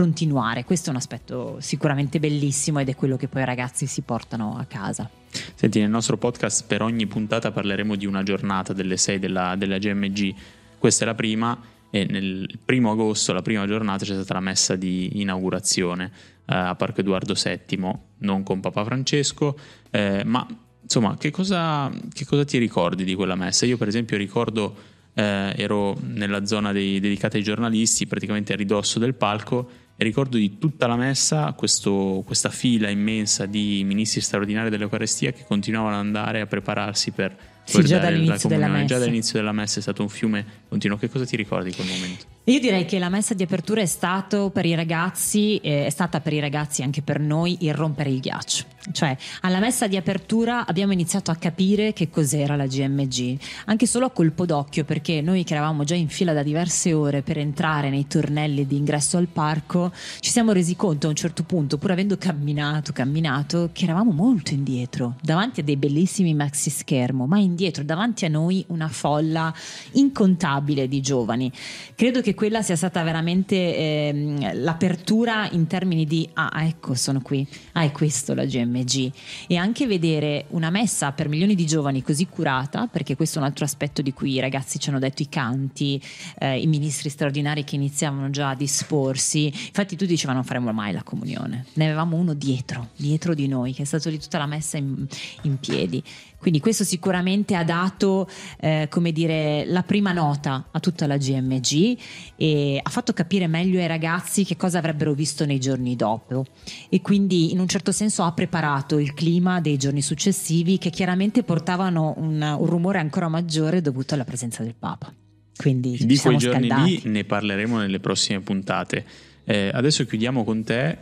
continuare. 0.00 0.64
Questo 0.64 0.88
è 0.88 0.90
un 0.90 0.98
aspetto 0.98 1.56
sicuramente 1.60 2.20
bellissimo 2.20 2.80
ed 2.80 2.90
è 2.90 2.94
quello 2.94 3.16
che 3.16 3.28
poi 3.28 3.40
i 3.40 3.44
ragazzi 3.46 3.86
si 3.86 4.02
portano 4.02 4.58
a 4.58 4.64
casa. 4.66 5.08
Senti, 5.54 5.80
nel 5.80 5.88
nostro 5.88 6.18
podcast 6.18 6.66
per 6.66 6.82
ogni 6.82 7.06
puntata 7.06 7.50
parleremo 7.50 7.96
di 7.96 8.04
una 8.04 8.22
giornata 8.22 8.74
delle 8.74 8.98
6 8.98 9.18
della, 9.18 9.56
della 9.56 9.78
GMG. 9.78 10.34
Questa 10.78 11.04
è 11.04 11.06
la 11.06 11.14
prima 11.14 11.58
e 11.88 12.04
nel 12.04 12.58
primo 12.62 12.90
agosto, 12.90 13.32
la 13.32 13.40
prima 13.40 13.66
giornata, 13.66 14.04
c'è 14.04 14.12
stata 14.12 14.34
la 14.34 14.40
messa 14.40 14.76
di 14.76 15.18
inaugurazione 15.20 16.12
eh, 16.44 16.54
a 16.54 16.74
Parco 16.74 17.00
Edoardo 17.00 17.32
VII, 17.32 17.90
non 18.18 18.42
con 18.42 18.60
Papa 18.60 18.84
Francesco, 18.84 19.58
eh, 19.90 20.22
ma 20.26 20.46
insomma, 20.82 21.16
che 21.16 21.30
cosa, 21.30 21.90
che 22.12 22.26
cosa, 22.26 22.44
ti 22.44 22.58
ricordi 22.58 23.02
di 23.02 23.14
quella 23.14 23.34
messa? 23.34 23.64
Io 23.64 23.78
per 23.78 23.88
esempio 23.88 24.18
ricordo, 24.18 24.76
eh, 25.14 25.54
ero 25.56 25.96
nella 26.02 26.44
zona 26.44 26.72
dei, 26.72 27.00
dedicata 27.00 27.38
ai 27.38 27.42
giornalisti, 27.42 28.06
praticamente 28.06 28.52
a 28.52 28.56
ridosso 28.56 28.98
del 28.98 29.14
palco, 29.14 29.84
e 29.98 30.04
ricordo 30.04 30.36
di 30.36 30.58
tutta 30.58 30.86
la 30.86 30.96
messa 30.96 31.52
questo, 31.54 32.22
questa 32.26 32.50
fila 32.50 32.90
immensa 32.90 33.46
di 33.46 33.82
ministri 33.84 34.20
straordinari 34.20 34.68
dell'Eucarestia 34.68 35.32
che 35.32 35.44
continuavano 35.46 35.94
ad 35.94 36.04
andare 36.04 36.40
a 36.42 36.46
prepararsi 36.46 37.12
per 37.12 37.34
sì, 37.64 37.82
già 37.82 37.98
dall'inizio 37.98 38.48
della 38.48 38.68
messa. 38.68 38.84
Già 38.84 38.98
dall'inizio 38.98 39.38
della 39.38 39.52
messa 39.52 39.78
è 39.78 39.82
stato 39.82 40.02
un 40.02 40.08
fiume 40.08 40.44
continuo. 40.68 40.98
Che 40.98 41.08
cosa 41.08 41.24
ti 41.24 41.36
ricordi 41.36 41.70
di 41.70 41.74
quel 41.74 41.88
momento? 41.88 42.35
Io 42.48 42.60
direi 42.60 42.84
che 42.84 43.00
la 43.00 43.08
messa 43.08 43.34
di 43.34 43.42
apertura 43.42 43.80
è, 43.80 43.86
stato 43.86 44.50
per 44.50 44.64
i 44.66 44.76
ragazzi, 44.76 45.56
è 45.56 45.90
stata 45.90 46.20
per 46.20 46.32
i 46.32 46.38
ragazzi 46.38 46.84
anche 46.84 47.02
per 47.02 47.18
noi 47.18 47.56
il 47.62 47.74
rompere 47.74 48.08
il 48.08 48.20
ghiaccio. 48.20 48.66
Cioè, 48.92 49.16
alla 49.40 49.58
messa 49.58 49.88
di 49.88 49.96
apertura 49.96 50.64
abbiamo 50.64 50.92
iniziato 50.92 51.32
a 51.32 51.34
capire 51.34 51.92
che 51.92 52.08
cos'era 52.08 52.54
la 52.54 52.66
GMG, 52.66 53.36
anche 53.64 53.86
solo 53.86 54.06
a 54.06 54.10
colpo 54.10 54.46
d'occhio, 54.46 54.84
perché 54.84 55.20
noi 55.20 55.42
che 55.42 55.54
eravamo 55.54 55.82
già 55.82 55.96
in 55.96 56.08
fila 56.08 56.32
da 56.32 56.44
diverse 56.44 56.92
ore 56.92 57.22
per 57.22 57.36
entrare 57.38 57.90
nei 57.90 58.06
tornelli 58.06 58.64
di 58.64 58.76
ingresso 58.76 59.16
al 59.16 59.26
parco, 59.26 59.92
ci 60.20 60.30
siamo 60.30 60.52
resi 60.52 60.76
conto 60.76 61.08
a 61.08 61.10
un 61.10 61.16
certo 61.16 61.42
punto, 61.42 61.78
pur 61.78 61.90
avendo 61.90 62.16
camminato, 62.16 62.92
camminato, 62.92 63.70
che 63.72 63.82
eravamo 63.82 64.12
molto 64.12 64.54
indietro, 64.54 65.16
davanti 65.20 65.60
a 65.60 65.62
dei 65.64 65.76
bellissimi 65.76 66.32
maxi 66.32 66.70
schermo, 66.70 67.26
ma 67.26 67.40
indietro, 67.40 67.82
davanti 67.82 68.24
a 68.24 68.28
noi 68.28 68.64
una 68.68 68.86
folla 68.86 69.52
incontabile 69.94 70.86
di 70.86 71.00
giovani. 71.00 71.50
Credo 71.96 72.20
che 72.20 72.34
quella 72.36 72.62
sia 72.62 72.76
stata 72.76 73.02
veramente 73.02 73.56
eh, 73.56 74.50
l'apertura 74.52 75.48
in 75.50 75.66
termini 75.66 76.04
di 76.04 76.28
ah 76.34 76.64
ecco 76.64 76.94
sono 76.94 77.20
qui, 77.20 77.44
ah 77.72 77.82
è 77.82 77.90
questo 77.90 78.34
la 78.34 78.44
GMG 78.44 79.10
e 79.48 79.56
anche 79.56 79.86
vedere 79.86 80.44
una 80.50 80.70
messa 80.70 81.10
per 81.12 81.28
milioni 81.28 81.56
di 81.56 81.66
giovani 81.66 82.02
così 82.02 82.28
curata, 82.28 82.86
perché 82.86 83.16
questo 83.16 83.38
è 83.38 83.40
un 83.40 83.48
altro 83.48 83.64
aspetto 83.64 84.02
di 84.02 84.12
cui 84.12 84.34
i 84.34 84.40
ragazzi 84.40 84.78
ci 84.78 84.90
hanno 84.90 84.98
detto 84.98 85.22
i 85.22 85.28
canti, 85.28 86.00
eh, 86.38 86.60
i 86.60 86.66
ministri 86.66 87.08
straordinari 87.08 87.64
che 87.64 87.74
iniziavano 87.74 88.30
già 88.30 88.50
a 88.50 88.54
disporsi, 88.54 89.46
infatti 89.46 89.96
tutti 89.96 90.10
dicevano 90.10 90.38
non 90.38 90.46
faremo 90.46 90.70
mai 90.72 90.92
la 90.92 91.02
comunione, 91.02 91.64
ne 91.72 91.84
avevamo 91.86 92.16
uno 92.16 92.34
dietro, 92.34 92.90
dietro 92.96 93.34
di 93.34 93.48
noi 93.48 93.72
che 93.72 93.82
è 93.82 93.86
stato 93.86 94.10
lì 94.10 94.18
tutta 94.20 94.38
la 94.38 94.46
messa 94.46 94.76
in, 94.76 95.06
in 95.42 95.58
piedi 95.58 96.02
quindi 96.46 96.62
questo 96.62 96.84
sicuramente 96.84 97.56
ha 97.56 97.64
dato, 97.64 98.28
eh, 98.60 98.86
come 98.88 99.10
dire, 99.10 99.64
la 99.66 99.82
prima 99.82 100.12
nota 100.12 100.68
a 100.70 100.78
tutta 100.78 101.08
la 101.08 101.16
GMG 101.16 101.98
e 102.36 102.78
ha 102.80 102.88
fatto 102.88 103.12
capire 103.12 103.48
meglio 103.48 103.80
ai 103.80 103.88
ragazzi 103.88 104.44
che 104.44 104.56
cosa 104.56 104.78
avrebbero 104.78 105.12
visto 105.12 105.44
nei 105.44 105.58
giorni 105.58 105.96
dopo 105.96 106.46
e 106.88 107.02
quindi 107.02 107.50
in 107.50 107.58
un 107.58 107.66
certo 107.66 107.90
senso 107.90 108.22
ha 108.22 108.30
preparato 108.30 109.00
il 109.00 109.12
clima 109.12 109.60
dei 109.60 109.76
giorni 109.76 110.00
successivi 110.02 110.78
che 110.78 110.90
chiaramente 110.90 111.42
portavano 111.42 112.14
un, 112.18 112.40
un 112.40 112.66
rumore 112.66 113.00
ancora 113.00 113.26
maggiore 113.26 113.80
dovuto 113.80 114.14
alla 114.14 114.22
presenza 114.22 114.62
del 114.62 114.76
Papa. 114.78 115.12
Quindi 115.56 115.98
di 116.00 116.16
quei 116.16 116.36
giorni 116.36 116.68
scaldati. 116.68 117.00
lì 117.02 117.10
ne 117.10 117.24
parleremo 117.24 117.78
nelle 117.78 117.98
prossime 117.98 118.38
puntate. 118.38 119.04
Eh, 119.42 119.72
adesso 119.74 120.04
chiudiamo 120.04 120.44
con 120.44 120.62
te 120.62 120.96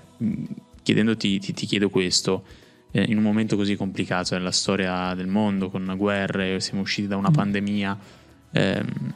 chiedendoti, 0.82 1.38
ti, 1.38 1.52
ti 1.52 1.66
chiedo 1.66 1.90
questo 1.90 2.44
eh, 2.96 3.04
in 3.08 3.16
un 3.16 3.24
momento 3.24 3.56
così 3.56 3.74
complicato 3.74 4.36
nella 4.36 4.52
storia 4.52 5.14
del 5.14 5.26
mondo, 5.26 5.68
con 5.68 5.92
guerre, 5.96 6.60
siamo 6.60 6.82
usciti 6.82 7.08
da 7.08 7.16
una 7.16 7.30
mm. 7.30 7.34
pandemia, 7.34 7.98
ehm, 8.52 9.14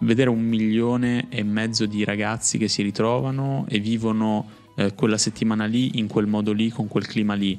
vedere 0.00 0.28
un 0.28 0.42
milione 0.42 1.28
e 1.30 1.42
mezzo 1.42 1.86
di 1.86 2.04
ragazzi 2.04 2.58
che 2.58 2.68
si 2.68 2.82
ritrovano 2.82 3.64
e 3.66 3.78
vivono 3.78 4.46
eh, 4.76 4.94
quella 4.94 5.16
settimana 5.16 5.64
lì, 5.64 5.98
in 5.98 6.06
quel 6.06 6.26
modo 6.26 6.52
lì, 6.52 6.68
con 6.68 6.86
quel 6.86 7.06
clima 7.06 7.32
lì, 7.32 7.58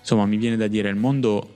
insomma 0.00 0.26
mi 0.26 0.36
viene 0.36 0.56
da 0.56 0.66
dire 0.66 0.88
il 0.88 0.96
mondo 0.96 1.48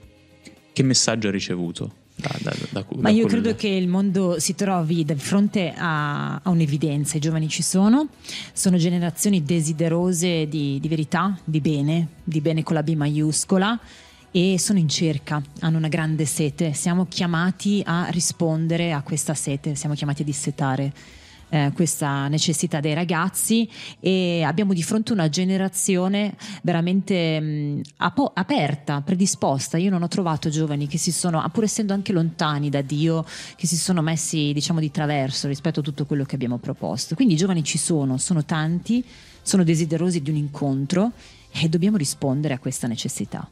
che 0.71 0.81
messaggio 0.81 1.27
ha 1.27 1.31
ricevuto? 1.31 1.93
Da, 2.21 2.35
da, 2.41 2.53
da, 2.71 2.85
Ma 2.97 3.09
io 3.09 3.25
credo 3.27 3.55
che 3.55 3.69
il 3.69 3.87
mondo 3.87 4.39
si 4.39 4.53
trovi 4.53 5.05
di 5.05 5.15
fronte 5.15 5.73
a, 5.73 6.35
a, 6.35 6.49
un'evidenza, 6.49 7.15
i 7.15 7.21
giovani 7.21 7.47
ci 7.47 7.61
sono, 7.61 8.09
sono 8.51 8.75
generazioni 8.75 9.41
desiderose 9.43 10.49
di, 10.49 10.79
di 10.81 10.87
verità, 10.89 11.37
di 11.45 11.61
bene, 11.61 12.07
di 12.21 12.41
bene 12.41 12.61
con 12.61 12.75
la 12.75 12.83
B 12.83 12.93
maiuscola 12.93 13.79
e 14.31 14.59
sono 14.59 14.79
in 14.79 14.89
cerca, 14.89 15.41
hanno 15.61 15.77
una 15.77 15.87
grande 15.87 16.25
sete, 16.25 16.73
siamo 16.73 17.05
chiamati 17.07 17.81
a 17.85 18.07
rispondere 18.09 18.91
a 18.91 19.01
questa 19.01 19.33
sete, 19.33 19.75
siamo 19.75 19.95
chiamati 19.95 20.21
a 20.23 20.25
dissetare 20.25 20.93
eh, 21.49 21.71
questa 21.73 22.27
necessità 22.27 22.79
dei 22.79 22.93
ragazzi 22.93 23.69
e 23.99 24.43
abbiamo 24.43 24.73
di 24.73 24.83
fronte 24.83 25.13
una 25.13 25.29
generazione 25.29 26.35
veramente 26.63 27.39
mh, 27.39 27.81
apo- 27.97 28.31
aperta, 28.33 29.01
predisposta. 29.01 29.77
Io 29.77 29.89
non 29.89 30.03
ho 30.03 30.07
trovato 30.07 30.49
giovani 30.49 30.87
che 30.87 30.97
si 30.97 31.11
sono, 31.11 31.43
pur 31.51 31.63
essendo 31.63 31.93
anche 31.93 32.13
lontani 32.13 32.69
da 32.69 32.81
Dio, 32.81 33.25
che 33.55 33.67
si 33.67 33.77
sono 33.77 34.01
messi 34.01 34.51
diciamo 34.53 34.79
di 34.79 34.91
traverso 34.91 35.47
rispetto 35.47 35.79
a 35.79 35.83
tutto 35.83 36.05
quello 36.05 36.23
che 36.23 36.35
abbiamo 36.35 36.57
proposto. 36.57 37.15
Quindi 37.15 37.33
i 37.33 37.37
giovani 37.37 37.63
ci 37.63 37.77
sono, 37.77 38.17
sono 38.17 38.45
tanti, 38.45 39.03
sono 39.41 39.63
desiderosi 39.63 40.21
di 40.21 40.29
un 40.29 40.37
incontro 40.37 41.11
e 41.51 41.67
dobbiamo 41.67 41.97
rispondere 41.97 42.53
a 42.53 42.59
questa 42.59 42.87
necessità. 42.87 43.47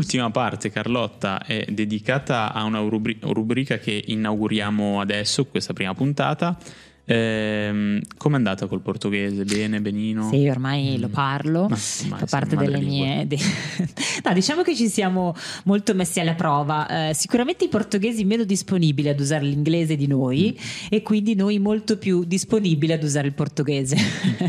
L'ultima 0.00 0.30
parte, 0.30 0.70
Carlotta, 0.70 1.44
è 1.44 1.66
dedicata 1.68 2.54
a 2.54 2.62
una 2.64 2.78
rubrica 2.78 3.76
che 3.76 4.02
inauguriamo 4.06 4.98
adesso, 4.98 5.44
questa 5.44 5.74
prima 5.74 5.92
puntata, 5.92 6.56
eh, 7.04 8.00
Come 8.16 8.34
è 8.34 8.36
andata 8.36 8.66
col 8.66 8.80
portoghese? 8.80 9.44
Bene, 9.44 9.80
benino? 9.80 10.28
Sì, 10.30 10.48
ormai 10.48 10.96
mm. 10.96 11.00
lo 11.00 11.08
parlo, 11.08 11.68
Ma, 11.68 11.76
fa 11.76 12.26
parte 12.28 12.56
delle 12.56 12.80
mie... 12.80 13.26
De... 13.26 13.36
no, 14.24 14.32
diciamo 14.32 14.62
che 14.62 14.74
ci 14.76 14.88
siamo 14.88 15.34
molto 15.64 15.94
messi 15.94 16.20
alla 16.20 16.34
prova. 16.34 17.08
Eh, 17.08 17.14
sicuramente 17.14 17.64
i 17.64 17.68
portoghesi 17.68 18.24
meno 18.24 18.44
disponibili 18.44 19.08
ad 19.08 19.18
usare 19.18 19.44
l'inglese 19.44 19.96
di 19.96 20.06
noi 20.06 20.56
mm. 20.56 20.86
e 20.90 21.02
quindi 21.02 21.34
noi 21.34 21.58
molto 21.58 21.98
più 21.98 22.24
disponibili 22.24 22.92
ad 22.92 23.02
usare 23.02 23.26
il 23.26 23.34
portoghese. 23.34 23.96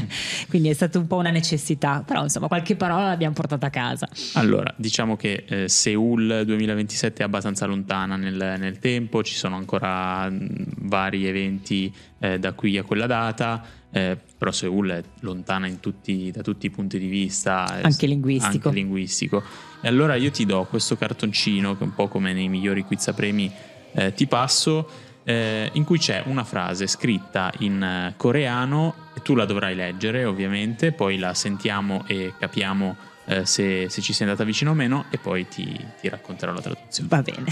quindi 0.50 0.70
è 0.70 0.74
stata 0.74 1.00
un 1.00 1.08
po' 1.08 1.18
una 1.18 1.32
necessità, 1.32 2.04
però 2.06 2.24
insomma 2.24 2.48
qualche 2.48 2.76
parola 2.76 3.08
l'abbiamo 3.08 3.34
portata 3.34 3.68
a 3.68 3.70
casa. 3.70 4.08
Allora, 4.34 4.74
diciamo 4.78 5.16
che 5.16 5.46
eh, 5.48 5.70
Seul 5.70 6.44
2027 6.46 7.22
è 7.22 7.26
abbastanza 7.26 7.66
lontana 7.66 8.16
nel, 8.16 8.56
nel 8.60 8.80
tempo, 8.80 9.24
ci 9.24 9.36
sono 9.36 9.56
ancora 9.56 10.30
mh, 10.30 10.66
vari 10.82 11.26
eventi 11.26 11.92
eh, 12.22 12.40
da 12.40 12.54
qui 12.54 12.78
a 12.78 12.84
quella 12.84 13.08
data, 13.08 13.62
eh, 13.92 14.18
però 14.38 14.52
Seul 14.52 14.90
è 14.90 15.04
lontana 15.22 15.68
tutti, 15.80 16.32
da 16.32 16.42
tutti 16.42 16.68
i 16.68 16.70
punti 16.70 16.98
di 17.00 17.08
vista, 17.08 17.66
anche 17.82 18.06
linguistico. 18.06 18.70
anche 18.70 18.80
linguistico. 18.80 19.44
E 19.82 19.88
allora 19.88 20.16
io 20.16 20.30
ti 20.30 20.46
do 20.46 20.64
questo 20.70 20.96
cartoncino 20.96 21.76
che 21.76 21.84
un 21.84 21.94
po' 21.94 22.08
come 22.08 22.32
nei 22.32 22.48
migliori 22.48 22.84
quiz 22.84 23.08
a 23.08 23.14
premi 23.14 23.52
eh, 23.94 24.14
ti 24.14 24.28
passo 24.28 24.88
eh, 25.24 25.70
in 25.74 25.84
cui 25.84 25.98
c'è 25.98 26.24
una 26.28 26.44
frase 26.44 26.88
scritta 26.88 27.52
in 27.60 27.82
eh, 27.82 28.14
coreano 28.16 29.10
e 29.16 29.22
tu 29.22 29.34
la 29.34 29.46
dovrai 29.46 29.76
leggere 29.76 30.24
ovviamente, 30.26 30.92
poi 30.92 31.18
la 31.18 31.34
sentiamo 31.34 32.04
e 32.08 32.34
capiamo 32.38 32.96
eh, 33.26 33.46
se, 33.46 33.90
se, 33.90 34.02
ci 34.02 34.14
sei 34.14 34.28
andata 34.28 34.44
vicino 34.44 34.72
o 34.72 34.74
meno 34.74 35.06
e 35.10 35.18
poi 35.18 35.48
ti, 35.48 35.78
ti 36.00 36.08
racconterò 36.08 36.54
la 36.54 36.62
traduzione. 36.62 37.10
Va 37.10 37.22
bene. 37.22 37.46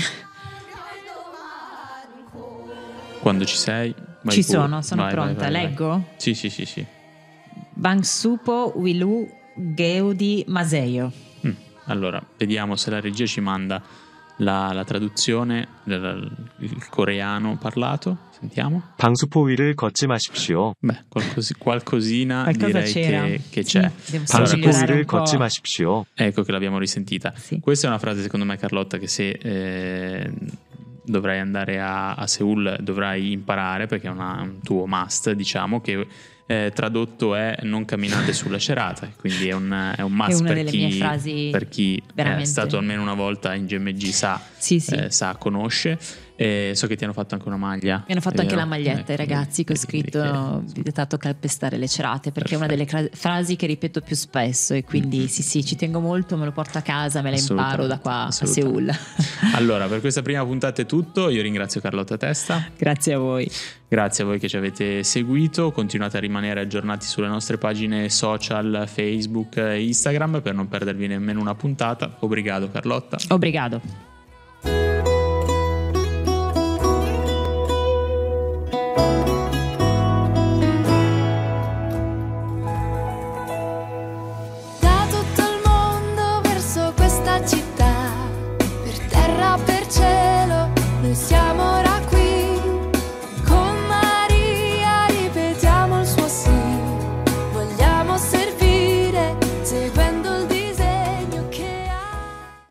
Quando 3.21 3.45
ci 3.45 3.57
sei? 3.57 3.95
ci 4.29 4.43
pure. 4.43 4.43
sono, 4.43 4.83
sono 4.83 5.03
vai, 5.03 5.13
pronta. 5.13 5.49
Vai, 5.49 5.53
vai, 5.53 5.63
Leggo? 5.63 6.05
Sì, 6.17 6.35
sì, 6.35 6.51
sì, 6.51 6.65
sì. 6.65 6.85
Bangsupo 7.73 8.73
Wilu 8.77 9.29
Geudi 9.55 10.45
Maseio. 10.49 11.13
Mm. 11.47 11.53
Allora, 11.85 12.25
vediamo 12.37 12.77
se 12.77 12.91
la 12.91 13.01
regia 13.01 13.27
ci 13.27 13.41
manda 13.41 13.83
la, 14.39 14.73
la 14.73 14.85
traduzione 14.85 15.69
del 15.85 16.31
coreano 16.91 17.57
parlato. 17.59 18.33
Sentiamo. 18.45 18.83
방수포 18.99 19.43
위를 19.43 19.75
걷지 19.75 20.07
마십시오. 20.07 20.75
Beh, 20.81 21.05
qualcosa, 21.09 21.55
qualcosina 21.57 22.43
Qualcosa 22.43 22.81
direi 22.81 22.93
che, 22.93 23.41
che, 23.49 23.63
c'è. 23.63 23.91
Sì, 23.97 24.21
방수포 24.21 24.69
위를 24.69 25.05
걷지 25.07 25.37
마십시오. 25.39 26.05
Ecco 26.15 26.43
che 26.43 26.53
l'abbiamo 26.53 26.79
risentita. 26.79 27.33
Sì. 27.37 27.61
Questa 27.61 27.87
è 27.87 27.91
una 27.91 27.99
frase 27.99 28.23
secondo 28.23 28.45
me 28.45 28.57
Carlotta 28.57 28.99
che 28.99 29.07
se 29.07 29.31
eh, 29.31 30.31
dovrai 31.10 31.40
andare 31.40 31.80
a, 31.80 32.14
a, 32.14 32.28
Seoul 32.28 32.78
dovrai 32.80 33.32
imparare 33.32 33.88
perché 33.88 34.08
è 34.08 34.12
una, 34.12 34.42
un 34.42 34.60
tuo 34.62 34.86
must, 34.86 35.32
diciamo 35.32 35.82
che 35.82 36.08
eh, 36.46 36.72
tradotto 36.74 37.36
è 37.36 37.60
non 37.62 37.86
camminate 37.86 38.34
sulla 38.34 38.58
cerata, 38.58 39.12
quindi 39.16 39.50
è 39.50 39.54
un, 39.54 39.94
è 39.96 40.02
un 40.02 40.14
must 40.14 40.44
è 40.44 40.54
per, 40.54 40.66
chi, 40.66 40.98
per 41.52 41.68
chi 41.68 42.04
è 42.16 42.44
stato 42.44 42.78
almeno 42.78 43.02
una 43.02 43.14
volta 43.14 43.54
in 43.54 43.66
GMG 43.66 44.10
sa, 44.10 44.42
sì, 44.58 44.80
sì. 44.80 44.96
Eh, 44.96 45.12
sa 45.12 45.36
conosce. 45.36 46.00
E 46.42 46.72
so 46.74 46.88
che 46.88 46.96
ti 46.96 47.04
hanno 47.04 47.12
fatto 47.12 47.36
anche 47.36 47.50
una 47.50 47.58
maglia. 47.58 47.98
Mi 48.08 48.14
hanno 48.14 48.22
fatto 48.22 48.40
anche 48.40 48.56
la 48.56 48.64
maglietta, 48.64 49.12
ecco, 49.12 49.22
ragazzi, 49.22 49.66
che 49.66 49.74
ho 49.74 49.76
scritto 49.76 50.64
vietato 50.74 51.18
calpestare 51.18 51.76
le 51.76 51.90
cerate, 51.90 52.32
perché 52.32 52.56
Perfetto. 52.58 52.76
è 52.76 52.78
una 52.78 52.98
delle 53.02 53.10
frasi 53.12 53.58
che 53.58 53.66
ripeto 53.66 54.00
più 54.00 54.16
spesso 54.16 54.74
e 54.74 54.86
quindi 54.86 55.18
mm-hmm. 55.18 55.28
sì 55.28 55.44
sì, 55.44 55.66
ci 55.66 55.76
tengo 55.76 56.00
molto, 56.00 56.38
me 56.38 56.46
lo 56.46 56.54
porto 56.54 56.78
a 56.78 56.82
casa, 56.82 57.22
me 57.22 57.32
la 57.32 57.38
imparo 57.38 57.88
da 57.88 58.00
qua 58.00 58.28
a 58.28 58.32
Seoul. 58.32 58.90
allora, 59.56 59.88
per 59.88 60.00
questa 60.00 60.22
prima 60.22 60.46
puntata 60.46 60.82
è 60.82 60.86
tutto, 60.86 61.28
io 61.28 61.42
ringrazio 61.42 61.82
Carlotta 61.82 62.16
Testa. 62.16 62.70
Grazie 62.78 63.16
a 63.16 63.18
voi. 63.18 63.52
Grazie 63.90 64.24
a 64.24 64.28
voi 64.28 64.40
che 64.40 64.48
ci 64.48 64.56
avete 64.56 65.04
seguito, 65.04 65.72
continuate 65.72 66.16
a 66.16 66.20
rimanere 66.22 66.62
aggiornati 66.62 67.06
sulle 67.06 67.28
nostre 67.28 67.58
pagine 67.58 68.08
social, 68.08 68.86
Facebook 68.88 69.58
e 69.58 69.84
Instagram 69.84 70.42
per 70.42 70.54
non 70.54 70.70
perdervi 70.70 71.08
nemmeno 71.08 71.42
una 71.42 71.56
puntata. 71.56 72.16
Obrigado 72.20 72.72
Carlotta. 72.72 73.18
Obrigado. 73.28 74.09